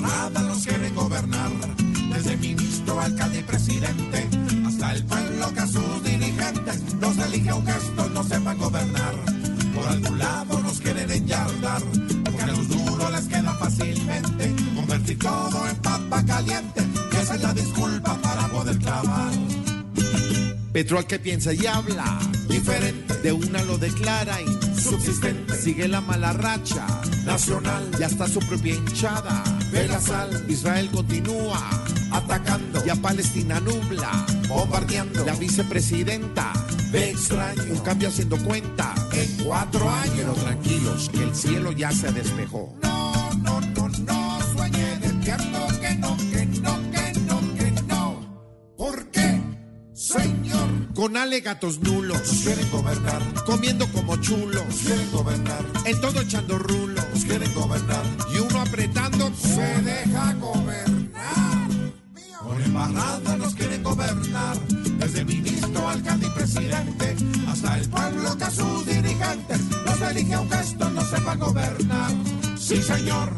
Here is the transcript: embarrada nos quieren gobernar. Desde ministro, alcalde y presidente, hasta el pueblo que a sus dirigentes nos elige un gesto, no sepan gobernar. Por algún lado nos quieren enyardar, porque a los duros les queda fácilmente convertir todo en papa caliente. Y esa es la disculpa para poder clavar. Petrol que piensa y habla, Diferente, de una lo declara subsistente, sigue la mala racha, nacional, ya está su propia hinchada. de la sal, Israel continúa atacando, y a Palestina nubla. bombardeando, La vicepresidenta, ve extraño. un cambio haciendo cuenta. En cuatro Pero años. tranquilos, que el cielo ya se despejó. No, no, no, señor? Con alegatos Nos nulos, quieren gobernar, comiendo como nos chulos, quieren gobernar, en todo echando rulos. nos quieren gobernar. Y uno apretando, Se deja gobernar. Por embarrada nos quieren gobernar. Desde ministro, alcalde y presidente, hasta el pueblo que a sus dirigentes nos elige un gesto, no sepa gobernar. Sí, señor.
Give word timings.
embarrada 0.00 0.40
nos 0.40 0.64
quieren 0.64 0.94
gobernar. 0.94 1.50
Desde 2.12 2.36
ministro, 2.36 3.00
alcalde 3.00 3.40
y 3.40 3.42
presidente, 3.42 4.28
hasta 4.66 4.94
el 4.94 5.04
pueblo 5.04 5.52
que 5.52 5.60
a 5.60 5.66
sus 5.66 6.02
dirigentes 6.02 6.94
nos 7.00 7.16
elige 7.18 7.52
un 7.52 7.66
gesto, 7.66 8.08
no 8.10 8.24
sepan 8.24 8.58
gobernar. 8.58 9.14
Por 9.74 9.88
algún 9.88 10.18
lado 10.18 10.60
nos 10.60 10.80
quieren 10.80 11.10
enyardar, 11.10 11.82
porque 12.24 12.42
a 12.42 12.46
los 12.48 12.68
duros 12.68 13.12
les 13.12 13.26
queda 13.26 13.54
fácilmente 13.54 14.54
convertir 14.74 15.18
todo 15.18 15.68
en 15.68 15.76
papa 15.76 16.24
caliente. 16.24 16.82
Y 17.12 17.16
esa 17.16 17.34
es 17.34 17.42
la 17.42 17.54
disculpa 17.54 18.14
para 18.20 18.48
poder 18.48 18.78
clavar. 18.78 19.32
Petrol 20.72 21.06
que 21.06 21.18
piensa 21.18 21.52
y 21.52 21.66
habla, 21.66 22.18
Diferente, 22.48 23.14
de 23.18 23.32
una 23.32 23.62
lo 23.62 23.78
declara 23.78 24.40
subsistente, 24.80 25.56
sigue 25.60 25.88
la 25.88 26.00
mala 26.00 26.32
racha, 26.32 26.86
nacional, 27.24 27.88
ya 27.98 28.06
está 28.06 28.28
su 28.28 28.40
propia 28.40 28.74
hinchada. 28.74 29.42
de 29.72 29.86
la 29.86 30.00
sal, 30.00 30.44
Israel 30.48 30.90
continúa 30.92 31.60
atacando, 32.10 32.82
y 32.84 32.90
a 32.90 32.96
Palestina 32.96 33.60
nubla. 33.60 34.26
bombardeando, 34.48 35.24
La 35.24 35.34
vicepresidenta, 35.34 36.52
ve 36.90 37.10
extraño. 37.10 37.62
un 37.70 37.78
cambio 37.80 38.08
haciendo 38.08 38.36
cuenta. 38.38 38.94
En 39.12 39.44
cuatro 39.44 39.80
Pero 39.80 39.90
años. 39.90 40.36
tranquilos, 40.44 41.08
que 41.10 41.22
el 41.22 41.34
cielo 41.36 41.70
ya 41.72 41.92
se 41.92 42.10
despejó. 42.12 42.74
No, 42.82 43.30
no, 43.44 43.60
no, 43.60 43.79
señor? 50.00 50.94
Con 50.94 51.16
alegatos 51.16 51.78
Nos 51.78 51.88
nulos, 51.92 52.22
quieren 52.42 52.70
gobernar, 52.70 53.22
comiendo 53.44 53.86
como 53.92 54.16
nos 54.16 54.26
chulos, 54.26 54.64
quieren 54.84 55.10
gobernar, 55.12 55.64
en 55.84 56.00
todo 56.00 56.20
echando 56.22 56.58
rulos. 56.58 57.04
nos 57.12 57.24
quieren 57.24 57.54
gobernar. 57.54 58.04
Y 58.34 58.38
uno 58.38 58.60
apretando, 58.60 59.30
Se 59.34 59.82
deja 59.82 60.34
gobernar. 60.34 61.68
Por 62.42 62.60
embarrada 62.62 63.36
nos 63.36 63.54
quieren 63.54 63.82
gobernar. 63.82 64.58
Desde 64.98 65.24
ministro, 65.24 65.88
alcalde 65.88 66.26
y 66.26 66.30
presidente, 66.30 67.16
hasta 67.46 67.78
el 67.78 67.88
pueblo 67.88 68.36
que 68.38 68.44
a 68.44 68.50
sus 68.50 68.86
dirigentes 68.86 69.60
nos 69.84 70.00
elige 70.00 70.36
un 70.36 70.50
gesto, 70.50 70.90
no 70.90 71.04
sepa 71.04 71.36
gobernar. 71.36 72.10
Sí, 72.58 72.82
señor. 72.82 73.30